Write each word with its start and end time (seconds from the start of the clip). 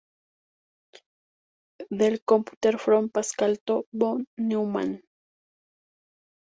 The 1.91 2.19
Computer 2.25 2.79
from 2.79 3.09
Pascal 3.09 3.55
to 3.67 3.85
von 3.93 4.25
Neumann. 4.39 5.03